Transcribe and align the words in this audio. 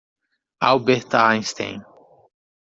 Albert 0.63 1.13
Einstein. 1.13 1.85